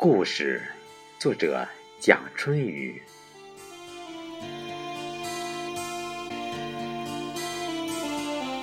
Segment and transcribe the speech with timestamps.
[0.00, 0.62] 故事，
[1.18, 1.66] 作者
[1.98, 3.02] 蒋春雨。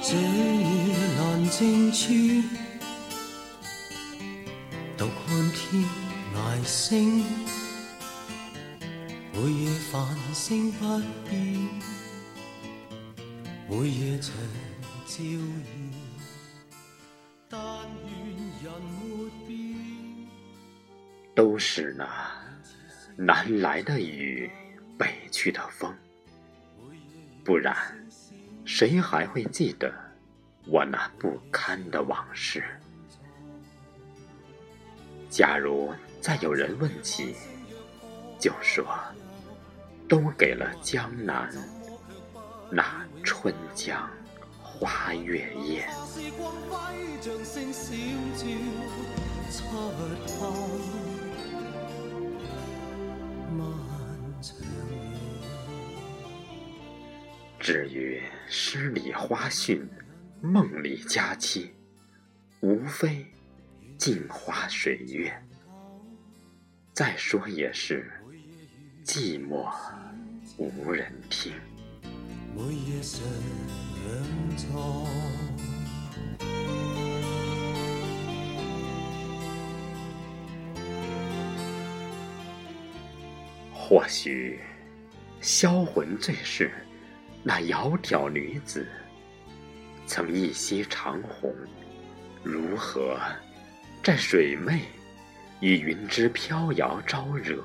[0.02, 0.96] 这夜
[1.50, 2.14] 静处，
[4.98, 5.84] 独看天
[6.34, 7.26] 涯星，
[9.34, 10.86] 每夜繁星不
[11.30, 11.70] 变，
[13.70, 14.34] 每夜长
[15.06, 15.40] 照耀。
[17.50, 17.60] 但
[18.06, 18.16] 愿
[18.64, 19.85] 人没变。
[21.36, 22.08] 都是那
[23.18, 24.50] 南来的雨，
[24.98, 25.94] 北去的风，
[27.44, 27.76] 不然
[28.64, 29.94] 谁还会记得
[30.66, 32.64] 我那不堪的往事？
[35.30, 37.36] 假如再有人问起，
[38.40, 38.88] 就说
[40.08, 41.54] 都给了江南
[42.72, 44.10] 那春江
[44.64, 45.86] 花月夜。
[57.66, 59.82] 至于诗里花絮，
[60.40, 61.74] 梦里佳期，
[62.60, 63.26] 无非
[63.98, 65.34] 镜花水月。
[66.94, 68.08] 再说也是
[69.04, 69.68] 寂寞
[70.58, 71.54] 无人听。
[83.74, 84.60] 或许
[85.42, 86.72] 销魂最是
[87.48, 88.88] 那窈窕女子，
[90.08, 91.54] 曾一袭长红，
[92.42, 93.20] 如何
[94.04, 94.82] 在水媚
[95.60, 97.64] 与云之飘摇招惹，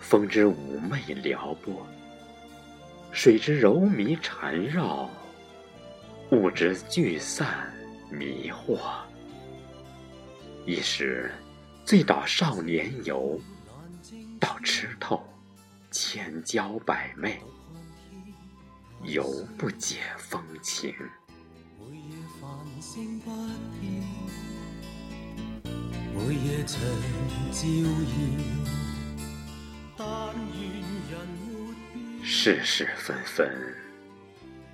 [0.00, 1.86] 风之妩媚撩拨，
[3.12, 5.08] 水之柔靡缠绕，
[6.32, 7.72] 雾之聚散
[8.10, 8.76] 迷惑，
[10.66, 11.30] 一时
[11.84, 13.40] 醉倒少年游。
[14.40, 15.24] 到吃透
[15.90, 17.40] 千娇百媚，
[19.04, 20.94] 犹不解风情。
[21.78, 22.50] 每夜繁
[22.80, 23.30] 星不
[23.78, 24.02] 变，
[26.14, 26.64] 每夜。
[29.96, 30.70] 但愿
[31.10, 32.24] 人没变。
[32.24, 33.46] 世事纷纷，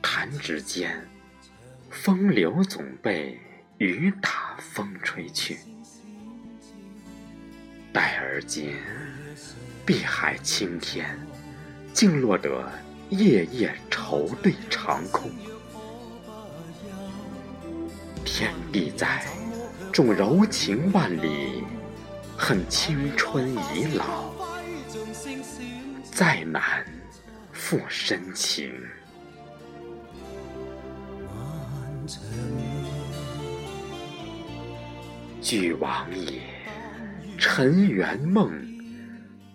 [0.01, 1.05] 弹指间，
[1.91, 3.39] 风流总被
[3.79, 5.59] 雨打风吹去。
[7.93, 8.77] 待而今。
[9.85, 11.19] 碧海青天，
[11.93, 12.71] 竟落得
[13.11, 15.31] 夜夜愁对长空。
[18.25, 19.27] 天地在，
[19.93, 21.65] 纵柔情万里，
[22.37, 24.33] 恨青春已老，
[26.13, 26.85] 再难
[27.53, 28.73] 复深情。
[35.43, 36.41] 俱往矣，
[37.37, 38.51] 尘缘梦。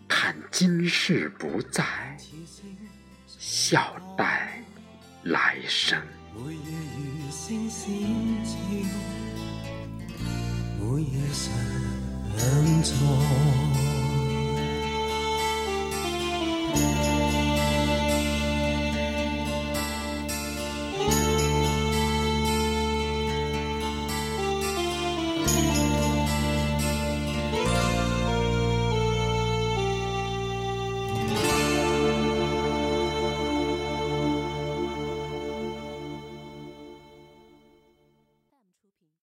[0.08, 1.84] 叹今世不在，
[3.68, 4.62] 笑待
[5.24, 6.00] 来生。
[7.68, 8.46] 星，